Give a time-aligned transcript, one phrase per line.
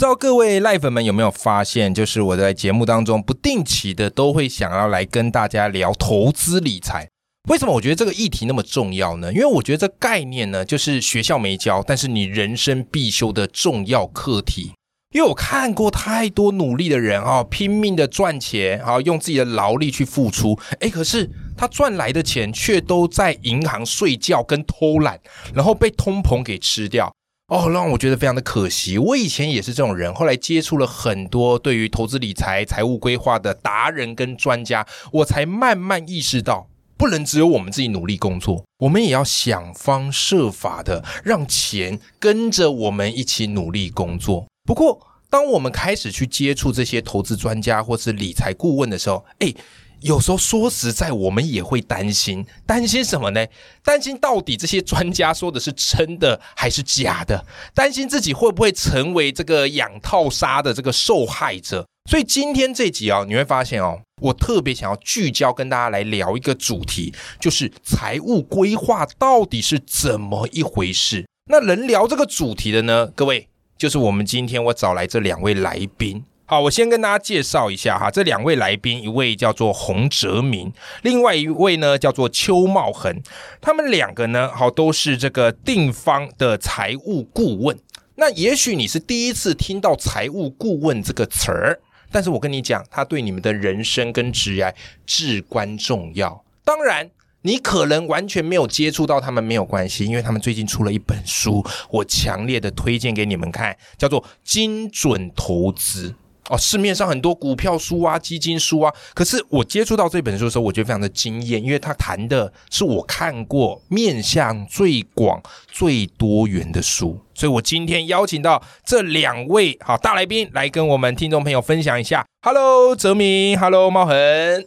[0.00, 7.06] 不知道各位赖粉们有没有发现，就是我在节目当中不定期的都会想要来跟大家聊投资理财。
[7.50, 9.30] 为什么我觉得这个议题那么重要呢？
[9.30, 14.72] 因为我觉得这概念呢，就是学校没教，但是你人生必修的重要课题。
[15.14, 25.20] 因为我看过太多努力的人啊，拼命的赚钱啊，用自己的劳力去付出，诶，可是他赚来的钱却都在银行睡觉跟偷懒，
[25.52, 27.12] 然后被通膨给吃掉。
[27.50, 28.96] 哦，让我觉得非常的可惜。
[28.96, 44.46] 我以前也是这种人，后来接触了很多对于投资理财、财务规划的达人跟专家，我才慢慢意识到，不能只有我们自己努力工作，我们也要想方设法的让钱跟着我们一起努力工作。
[44.64, 49.52] 不过，当我们开始去接触这些投资专家或是理财顾问的时候，哎。
[50.00, 53.46] 有时候说实在，我们也会担心，担心什么呢？
[53.82, 57.44] 担心到底这些专家说的是真的还是假的？
[57.74, 61.86] 担心自己会不会成为这个养套杀的这个受害者？
[62.10, 71.26] 所以今天这集啊，你会发现哦，我特别想要聚焦跟大家来聊一个主题，就是财务规划到底是怎么一回事？
[71.50, 73.06] 那能聊这个主题的呢？
[73.08, 76.24] 各位，就是我们今天我找来这两位来宾。
[76.50, 83.22] 好，我先跟大家介绍一下哈，这两位来宾，一位叫做洪哲明，另外一位呢叫做邱茂恒，
[83.60, 87.78] 他们两个呢，好都是这个定方的财务顾问。
[88.16, 91.78] 那也许你是第一次听到财务顾问这个词儿，
[92.10, 94.74] 但是我跟你讲，他对你们的人生跟职业
[95.06, 96.44] 至关重要。
[96.64, 97.08] 当然，
[97.42, 106.08] 你可能完全没有接触到他们没有关系，因为他们最近出了一本书，我强烈的推荐给你们看，叫做《精准投资》。
[106.50, 115.40] 哦，市面上很多股票书啊、基金书啊，可是我接触到这本书的时候，我觉得非常的惊艳，因为它谈的是我看过面向最广、
[115.70, 122.26] 最多元的书，所以我今天邀请到这两位好大来宾来跟我们听众朋友分享一下。
[122.42, 124.16] Hello，泽明，Hello，茂恒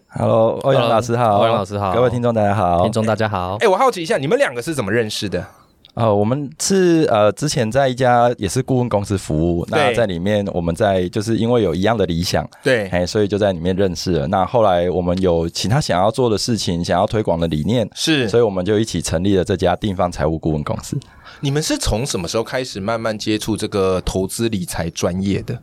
[0.10, 3.58] ，Hello，欧阳老师好，欧阳老师好，各位听众大家好，听众大家好。
[3.60, 5.46] 哎，我好奇一下，你们两个是怎么认识的？
[5.96, 14.28] 呃，我们是呃之前在一家也是顾问公司服务，那在里面我们在就是因为有一样的理想，对，哎，所以就在里面认识了。
[14.28, 20.98] 那后来我们有其他想要做的事情，想要推广的理念，是，所以我们就一起成立了这家定方财务顾问公司。
[21.42, 25.59] 你们是从什么时候开始慢慢接触这个投资理财专业的？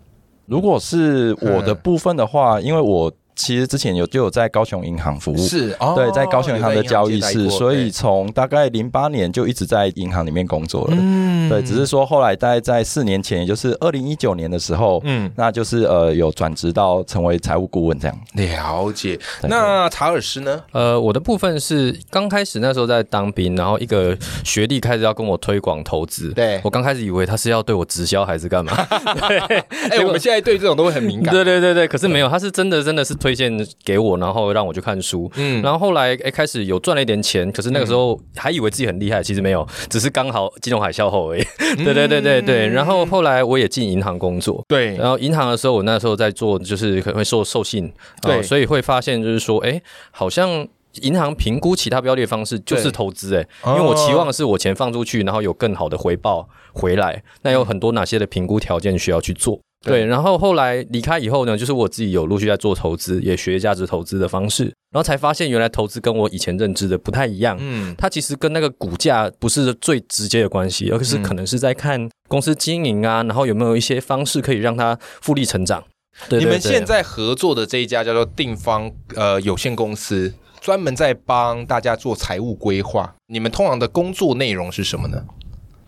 [0.46, 3.12] 如果是我的部分的话，因为我。
[3.40, 10.96] 其实之前有就有在高雄银行服务，是，哦对，在高雄银行的交易室，所以从大概零八年就一直在银行里面工作了。
[10.98, 18.20] 嗯，对，只是说后来大概在四年前，也就是二零一九年的时候，嗯，那就是呃有转职到成为财务顾问这样。
[18.34, 19.18] 了解。
[19.44, 20.62] 那查尔斯呢？
[20.72, 24.14] 呃，我的部分是刚开始那时候在当兵，然后一个
[24.44, 26.30] 学弟开始要跟我推广投资。
[26.34, 28.72] 对，我刚开始以为他是要对我直销还是干嘛？
[29.90, 31.32] 哎，我们现在对这种都会很敏感。
[31.34, 33.29] 对对对对，可是没有，他是真的真的是推。
[33.30, 41.44] 推荐给我，然后让我去看书，嗯，然后后来哎开始有赚了一点钱，可是那个时候还以为自己很厉害，其实没有，只是刚好金融海啸后而已。
[41.76, 49.80] 对对对对对，然后后来我也进银行工作，对，然后银行的时候我那时候在做，就是可能会受授信，对，所以会发现就是说，哎，
[50.10, 50.66] 好像
[51.02, 59.60] 银行评估其他标的的方式就是投资，哎，因为我期望的是我钱放出去，然后有更好的回报回来，那有很多哪些的评估条件需要去做。
[59.82, 67.56] 对，然后后来离开以后呢，就是我自己有陆续在做投资，也学价值投资的方式，然后才发现原来投资跟我以前认知的不太一样。
[67.58, 75.82] 嗯，它其实跟那个股价不是最直接的关系，而是可能是在看公司经营啊，然后有没有一些方式可以让它复利成长。
[76.28, 83.14] 你们现在合作的这一家叫做定方呃有限公司，专门在帮大家做财务规划。
[83.28, 85.24] 你们通常的工作内容是什么呢？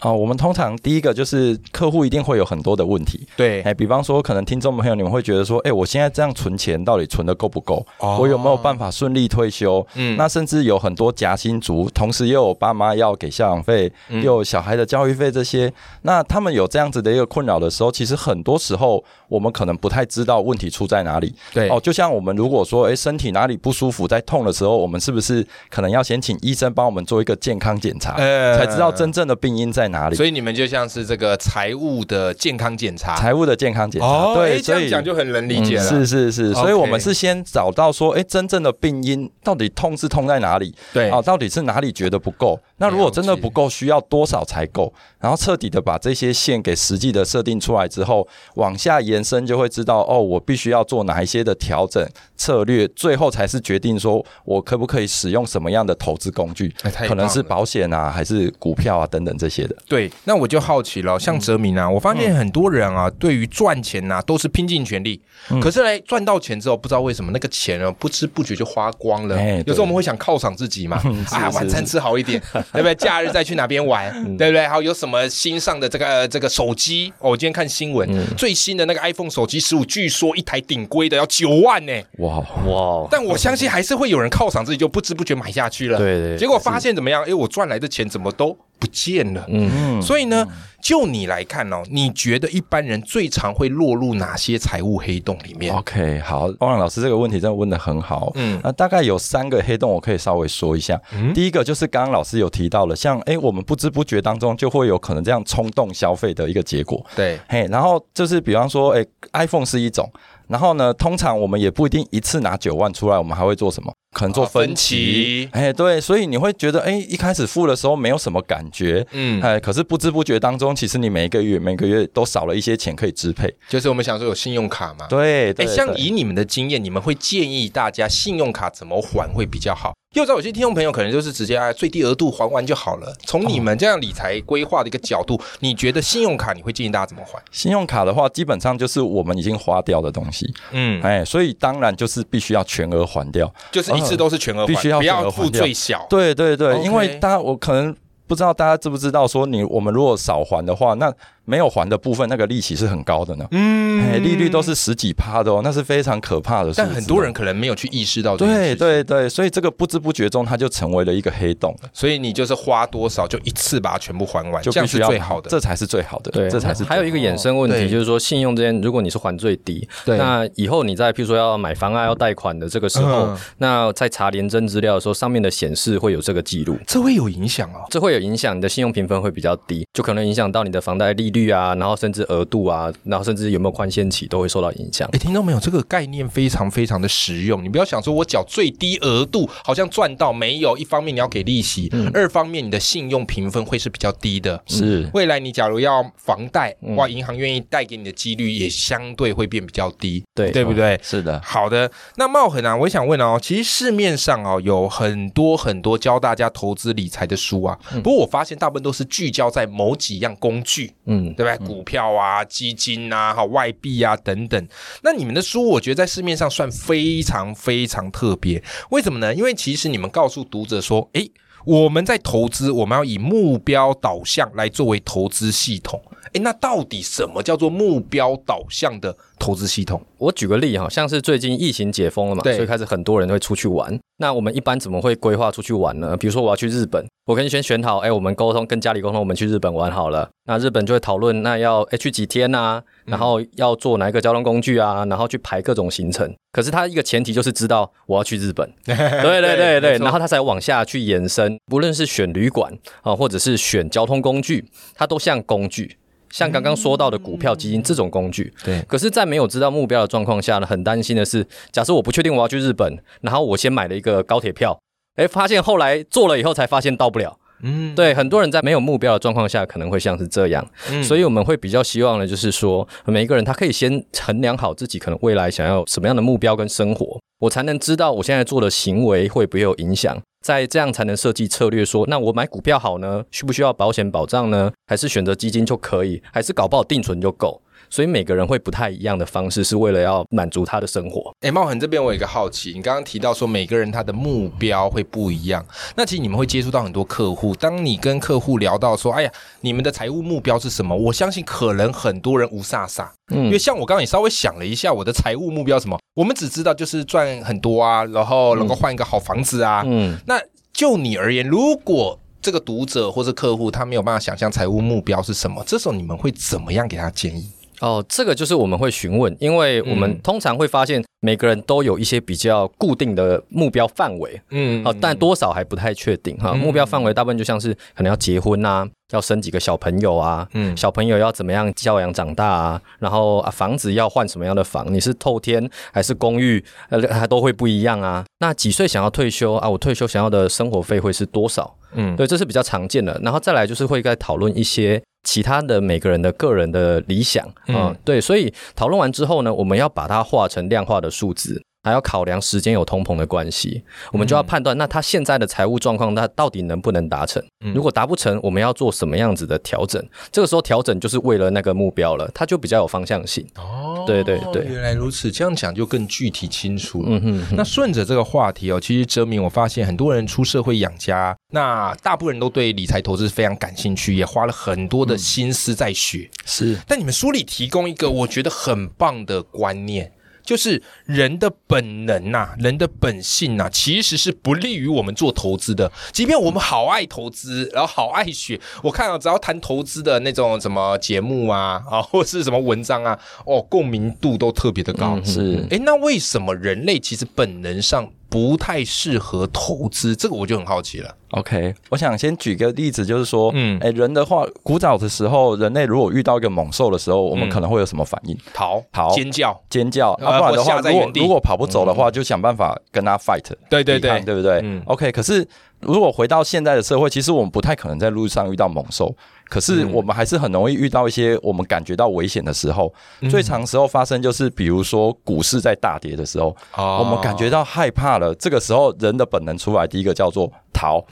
[0.03, 7.85] 哦，我们通常第一个就是客户一定会有很多的问题，对，哎，比方说可能听众朋友你们会觉得说，哎，我现在这样存钱到底存的够不够？
[7.99, 9.87] 我有没有办法顺利退休？
[9.95, 15.73] 嗯，那甚至有很多夹心族，同时又有爸妈要给赡养费，又有小孩的教育费这些，
[16.03, 21.33] 那他们有这样子的一个困扰的时候，其实很多时候我们可能不太知道问题出在哪里。
[21.55, 30.17] 对，哦，就像我们如果说，哎，身体哪里不舒服在痛的时候，我们是不是可能要先请医生帮我们做一个健康检查，才知道真正的病因在哪里。
[30.17, 34.35] 所以你们就像是这个财务的健康检查，财务的健康检查。
[34.35, 35.89] 对，这样讲就很能理解了。
[35.89, 40.75] 是是是，所以我们是先找到说，哎，真正的病因到底痛是痛在哪里？
[40.93, 42.59] 对啊，到底是哪里觉得不够？
[42.79, 44.93] 那如果真的不够，需要多少才够？
[45.21, 52.05] 然后彻底的把这些线给实际的设定出来之后，往下延伸就会知道，哦，我必须要做哪一些的调整
[52.37, 56.75] 策略，最后才是决定说我可不可以使用什么样的投资工具，
[57.07, 59.77] 可能是保险啊，还是股票啊等等这些的。
[59.89, 65.21] 对，那我就好奇了，像哲明啊，我发现很多人啊，对于赚钱呐都是拼尽全力，
[65.61, 69.37] 可是嘞赚到钱之后，不知道为什么那个钱啊不知不觉就花光了。
[69.67, 70.97] 有时候我们会想犒赏自己嘛，
[71.31, 72.41] 啊，晚餐吃好一点，
[72.73, 72.95] 对不对？
[72.95, 74.67] 假日再去哪边玩，对不对？
[74.67, 77.13] 还有有什么新上的这个这个手机？
[77.19, 81.93] 我今天看新闻，最新的那个 iPhone 手机十五，据说一台顶规的要九万呢。
[82.19, 83.07] 哇哇！
[83.11, 85.99] 但我相信还是会有人犒赏自己，就不知不觉买下去了。
[85.99, 86.39] 对对。
[86.39, 87.23] 结果发现怎么样？
[87.25, 89.45] 哎，我赚来的钱怎么都不见了？
[89.49, 89.62] 嗯。
[90.01, 90.47] 所以呢？
[90.83, 98.33] 就你来看哦，你觉得一般人最常会落入哪些财务黑洞里面？OK，好，欧阳老师这个问题真的问的很好。
[98.35, 101.01] 嗯，那大概有三个黑洞，我可以稍微说一下。
[101.33, 107.01] 第一个就是刚刚老师有提到了，像哎，我们不知不觉当中就会有可能这样冲动消费的一个结果。
[107.15, 110.11] 对，嘿，然后就是比方说，哎，iPhone 是一种。
[110.53, 113.91] 然后呢，通常我们也不一定一次拿九万出来，我们还会做什么？
[114.15, 115.49] 可能做分期。
[115.51, 123.51] 哎，对，所以你会觉得，哎，一开始付的时候没有什么感觉，嗯，哎，可是不知不觉当中，其实你每一个月每个月都少了一些钱可以支配。
[123.67, 129.95] 就是我们想说有信用卡嘛，对，哎，像以你们的经验，你们会建议大家信用卡怎么还会比较好？
[130.13, 133.15] 又在有些听众朋友可能就是直接啊最低额度还完就好了。
[133.25, 137.43] 从你们这样理财规划的一个角度，你觉得信用卡你会建议大家怎么还？
[137.51, 146.07] 信用卡的话，基本上就是我们已经花掉的东西，嗯，哎，所以当然就是必须要全额还掉，就是一次都是全额，必须要不要付最小。
[146.11, 147.95] 对对对，因为大家我可能
[148.27, 151.13] 不知道大家知不知道，说你我们如果少还的话，那。
[151.45, 153.47] 没有还的部分，那个利息是很高的呢。
[153.51, 156.73] 嗯，哎利率都是十几趴的哦，那是非常可怕的。
[156.77, 158.37] 但很多人可能没有去意识到。
[158.37, 161.77] 对对对，所以这个不知不觉中，它就成为了一个黑洞。
[161.93, 166.31] 所以你就是花多少就一次把它全部还完，这样是最好的，这才是最好的。
[166.31, 166.85] 对，这才是。
[166.85, 177.85] 还有一个衍生问题就是说，信用之间如果你是还最低，那以后你在譬如说要买房啊、要贷款的这个时候，那在查廉征资料的时候，上面的显示会有这个记录，这会有影响哦。
[177.91, 185.09] 这会有影响，你的信用评分会比较低，就可能影响到你的房贷利率啊，然后甚至额度啊，然后甚至有没有宽限期都会受到影响。
[185.13, 185.59] 哎，听到没有？
[185.59, 187.63] 这个概念非常非常的实用。
[187.65, 190.77] 你不要想说我缴最低额度好像赚到没有？
[190.77, 194.63] 一方面你要给利息，嗯二方面你的信用评分会是比较低的。
[194.67, 200.23] 是，未来你假如要房贷，哇，银行愿意贷给你的几率也相对会变比较低。
[200.35, 200.99] 对，对不对？
[201.03, 201.41] 是的。
[201.45, 211.67] 好的，那茂恒啊，我想问哦，其实市面上哦有很多很多教大家投资理财的书啊，不过我发现大部分都是聚焦在某几样工具，嗯，对不对？
[211.67, 212.03] 股票。
[212.13, 214.69] 啊，基金啊，好外币啊，等等。
[215.03, 218.63] 那你们的书，我觉得在市面上算非常非常特别。
[218.91, 219.35] 为什么呢？
[219.35, 221.31] 因为其实你们告诉读者说，诶，
[221.65, 226.03] 我们在投资，我们要以目标导向来作为投资系统。
[226.33, 230.01] 诶，那到底什么叫做目标导向的投资系统？
[230.19, 233.99] 我举个例哈，像是最近疫情解封了嘛，所以开始很多人会出去玩。
[234.19, 236.17] 那我们一般怎么会规划出去玩呢？
[236.17, 240.29] 比如说我要去日本，我可以先选好，哎，我们沟通跟家里沟通，我们去日本玩好了。
[240.47, 242.83] 那日本就会讨论，那要去几天啊？
[243.05, 245.05] 然后要坐哪一个交通工具啊？
[245.07, 246.33] 然后去排各种行程。
[246.53, 254.65] 可是它一个前提就是知道我要去日本， 对对对对，然后它才往下去延伸，不论是选旅馆啊，或者是选交通工具，
[254.95, 255.99] 它都像工具。
[256.33, 258.83] 像刚刚说到的股票基金这种工具，对。
[258.89, 264.77] 可是，在没有知道目标的状况下呢，很担心的是，假设我不确定我要去日本，然后我先买了一个高铁票，
[265.17, 267.39] 哎，发现后来做了以后才发现到不了。
[267.63, 268.13] 嗯，对。
[268.13, 270.67] 很多人在没有目标的状况下，可能会像是这样。
[270.91, 271.05] 嗯。
[271.05, 280.21] 所以我们会比较希望呢，就是说，每一个人他可以先衡量好自己可能未来想要什么样的目标跟生活，我才能知道我现在做的行为会不会有影响。
[280.43, 283.25] 在这样才能设计策略，说那我买股票好呢？
[283.31, 284.73] 需不需要保险保障呢？
[284.87, 286.21] 还是选择基金就可以？
[286.33, 287.63] 还是搞不好定存就够？
[287.93, 291.31] 所以每个人会不太一样的方式，是为了要满足他的生活。
[291.41, 295.63] 哎，茂恒这边我有一个好奇，你刚刚提到说每个人他的目标会不一样，
[295.95, 297.55] 那其实你们会接触到很多客户。
[297.55, 300.97] 当你跟客户聊到说，哎呀，你们的财务目标是什么？
[300.97, 310.41] 我相信可能很多人无煞煞，嗯，因为像我刚刚也稍微想了一下，我的财务目标什么，我们只知道就是赚很多啊，然后能够换一个好房子啊，嗯，那。
[310.75, 317.47] 就你而言，如果这个读者或是客户他没有办法想象财务目标是什么，这时候你们会怎么样给他建议？
[317.83, 326.55] 哦，这个就是我们会询问，因为我们通常会发现每个人都有一些比较固定的目标范围，嗯，哦，但多少还不太确定哈。
[326.55, 338.25] 目标范围大部分就像是可能要结婚啊，要生几个小朋友啊，嗯，小朋友要怎么样教养长大啊，然后啊房子要换什么样的房，你是透天还是公寓，呃，还都会不一样啊。
[338.39, 339.69] 那几岁想要退休啊？
[339.69, 341.75] 我退休想要的生活费会是多少？
[341.95, 343.21] 嗯，对，这是比较常见的。
[343.25, 345.03] 然后再来就是会在讨论一些。
[345.23, 357.43] 其他的每个人的个人的理想嗯，对，所以讨论完之后呢，我们要把它化成量化的数字，还要考量时间有通膨的关系，我们就要判断那他现在的财务状况，他到底能不能达成？
[357.75, 360.05] 如果达不成，我们要做什么样子的调整？
[360.31, 363.45] 这个时候调整就是为了那个目标了，它就比较有方向性。
[363.57, 367.03] 哦，对对对，原来如此，这样讲就更具体清楚。
[367.07, 367.21] 嗯
[367.51, 371.37] 哼，那顺着这个话题哦，其实哲明，我发现很多人出社会养家。
[371.51, 376.31] 那大部分人都对理财投资非常感兴趣，也花了很多的心思在学。
[376.45, 380.13] 是，但你们书里提供一个我觉得很棒的观念，
[380.45, 385.91] 就是人的本能呐，人的本性呐，其实是不利于我们做投资的。
[386.13, 395.21] 即便我们好爱投资，然后好爱学，我看啊只要谈投资的那种什么节目啊，啊，或是什么文章啊，哦，共鸣度都特别的高。
[395.25, 398.11] 是，哎，那为什么人类其实本能上？
[398.33, 401.15] 不太适合投资，这个我就很好奇了。
[401.33, 408.35] OK，我想先举个例子，就是说，嗯，哎，人的话，古早的时候，人类如果遇到一个猛兽的时候，我们可能会有什么反应？
[408.55, 410.13] 逃，逃，尖叫，尖叫。
[410.13, 413.45] 啊，不然的话，如果如果跑不走的话，就想办法跟他 fight。
[413.69, 415.47] 对对对，对不对？OK，可是
[415.81, 419.15] 如果回到现在的社会，其实我们不太可能在路上遇到猛兽。
[419.53, 422.91] 可是我们还是很容易遇到一些我们感觉到危险的时候，
[423.31, 430.51] 最长时候发生就是，比如说股市在大跌的时候，我们感觉到害怕了，这个时候人的本能出来，第一个叫做。
[430.75, 431.05] 逃，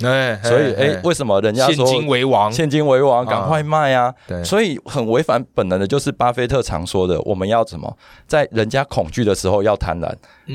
[0.43, 2.51] 所以哎，为什么人家说现金为王？
[2.51, 4.13] 现金为王，赶快卖啊！
[4.27, 7.95] 对，所以很违反本能的，就是巴菲特常说的，我们要什么？
[8.27, 10.11] 在人家恐惧的时候要贪婪，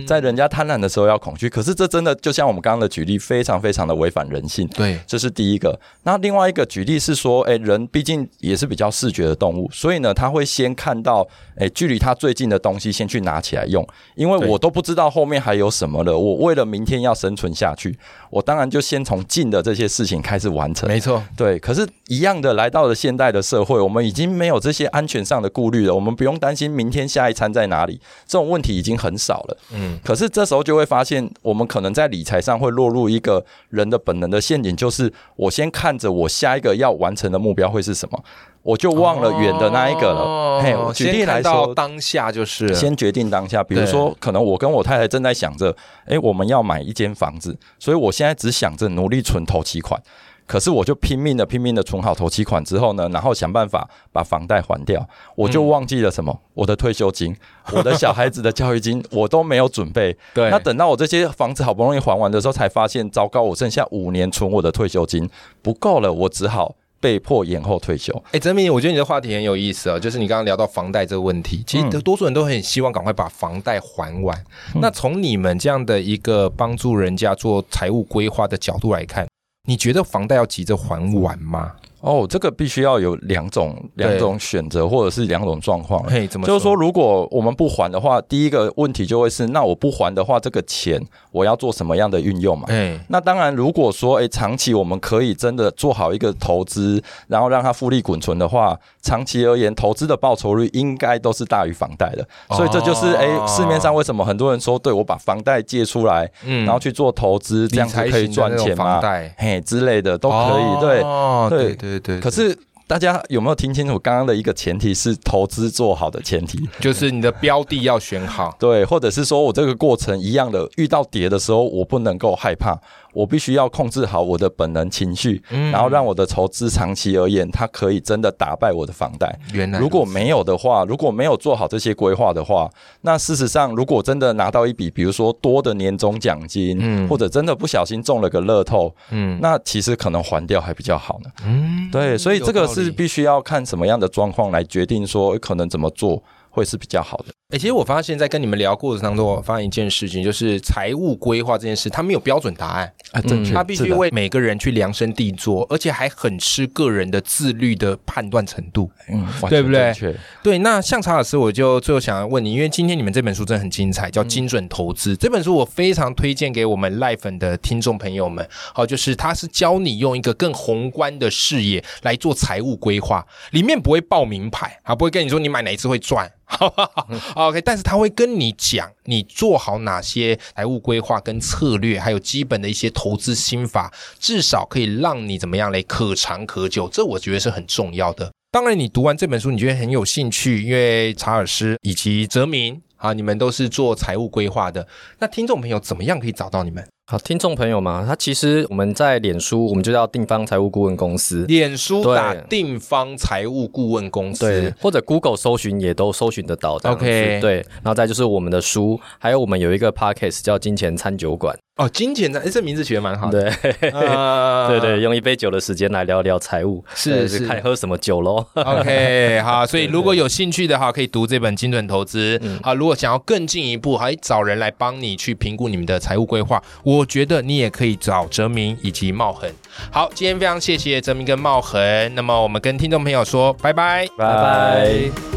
[0.07, 1.47] 在人家贪婪的时候要恐惧。
[1.47, 4.67] 可是这真的就像我们刚刚的举例，非常非常的违反人性。
[4.69, 5.79] 对，这是第一个。
[6.01, 16.17] 那另外一个举例是说，哎，人毕竟也是比较视觉的动物，所以呢，他会先看到哎距离他最近的东西，先去拿起来用，因为我都不知道后面还有什么了。
[16.17, 17.95] 我为了明天要生存下去，
[18.31, 18.95] 我当然就先。
[18.95, 21.59] 先从近的这些事情开始完成，没错，对。
[21.59, 25.93] 可是，一样的来到了现代的社会，我们已经没有这些安全上的顾虑了。
[25.93, 29.57] 我们不用担心明天下一餐在哪里，这种问题已经很少了。
[29.73, 29.84] 嗯。
[30.03, 38.23] 可是这时候就会发现，我们可能在理财上会落入一个人的本能的陷阱，就是我先看着我下一个要完成的目标会是什么。
[38.61, 40.59] 我就忘了远的那一个了。
[40.59, 43.63] 嘿，举例来说，当下就是先决定当下。
[43.63, 45.75] 比如说，可能我跟我太太正在想着，
[46.07, 50.01] 哎，我们要买一间房子，所以我现在只想着努力存头期款。
[50.47, 55.07] 可是我就拼命的、拼命的存好头期款之后呢，然后想办法把房贷还掉。
[55.35, 56.39] 我就忘记了什么？
[56.53, 57.35] 我的退休金、
[57.71, 60.15] 我的小孩子的教育金，我都没有准备。
[60.33, 60.49] 对。
[60.49, 65.29] 那等到我这些房子好不容易还完的时候，才发现糟糕，我剩下五年存我的退休金
[65.61, 66.75] 不够了，我只好。
[67.01, 68.11] 被迫延后退休。
[68.31, 74.43] 哎，泽明，我觉得你的话题很有意思啊，就是你刚刚聊到房贷这个问题，其实多数人都很希望赶快把房贷还完。
[74.81, 79.27] 那从你们这样的一个帮助人家做财务规划的角度来看，
[79.65, 81.73] 你觉得房贷要急着还完吗？
[82.05, 86.03] 哦，这个必须要有两种两种选择，或者是两种状况。
[86.03, 86.45] 嘿，怎么？
[86.45, 92.65] 就是说，如果我们不还的话，第一个问题就会是，那我不还的话，这个钱我要做什么样的运用嘛？
[92.69, 102.23] 哎，那当然，如果说，哎，长期我们可以真的做好一个投资，然后让它复利滚存的话，长期而言，投资的报酬率应该都是大于房贷的。
[102.55, 109.01] 所以这就是，哎，市面上为什么很多人说，对我把房贷借出来，嗯，然后去做投资，这样才可以赚钱嘛？
[109.01, 109.33] 贷？
[109.39, 110.79] 嘿，之类的都可以。
[110.79, 111.01] 对，
[111.49, 111.94] 对，对。
[111.99, 113.97] 对，可是大家有没有听清楚？
[113.97, 122.79] 刚刚的一个前提是投资做好的前提， 就是你的标的要选好，对，或者是说我这个过程一样的，遇到跌的时候，我不能够害怕。
[123.15, 125.41] 我必须要控制好我的本能情绪，
[125.71, 129.33] 然后让我的筹资长期而言，它可以真的打败我的房贷。
[129.53, 132.69] 原来，如果没有的话，如果没有做好这些规划的话，
[133.01, 141.29] 那事实上，如果真的拿到一笔，比如说多的年终奖金，嗯，或者真的不小心中了个乐透，嗯，那其实可能还掉还比较好呢。
[141.45, 146.21] 嗯，对，所以这个是必须要看什么样的状况来决定说可能怎么做。
[146.55, 147.25] 会是比较好的。
[147.49, 159.93] 哎，其实我发现，在跟你们聊过程当中，我发现一件事情，就是财务规划这件事，它没有标准答案啊，正确，它必须为每个人去量身定做，而且还很吃个人的自律的判断程度，嗯，对不对？
[160.41, 160.57] 对。
[160.59, 168.47] 那像查老师，我就最后想要问你，因为今天你们这本书真的很精彩，叫《精准投资》这本书，我非常推荐给我们赖粉的听众朋友们。
[168.73, 176.31] 好，就是它是教你用一个更宏观的视野来做财务规划，里面不会报名牌啊，不会跟你说你买哪一次会赚。
[176.45, 186.87] 好好，OK，但是他会跟你讲，你做好哪些财务规划跟策略，还有基本的一些投资心法，至少可以让你怎么样嘞，可长可久。
[186.87, 188.31] 这我觉得是很重要的。
[188.51, 194.87] 当然，你读完这本书，你觉得很有兴趣，因为查尔斯以及泽明啊，你们都是做财务规划的。
[195.19, 196.87] 那听众朋友怎么样可以找到你们？
[197.07, 201.45] 好，听众朋友嘛，他其实我们在脸书，我们就叫定方财务顾问公司。
[201.45, 206.79] 脸书打定方财务顾问公司，对，或者 Google 搜寻也都搜寻得到。
[206.83, 211.55] OK，对，然后再就是我们的书，还有我们有一个 Podcast 叫金钱餐酒馆。
[211.75, 213.51] 哦，金钱餐，哎，这名字取得蛮好的。
[213.61, 218.45] 对， 对对，用一杯酒的时间来聊聊财务，是是，看喝什么酒喽。
[218.55, 222.39] OK， 好，所以如果有兴趣的话，可以读这本《精准投资》。
[222.63, 226.63] 好，如果想要更进一步，还找人来帮你去评估你们的财务规划，
[226.95, 229.49] 我觉得你也可以找哲明以及茂恒。
[229.91, 232.15] 好，今天非常谢谢哲明跟茂恒。
[232.15, 235.34] 那么我们跟听众朋友说拜拜，拜拜。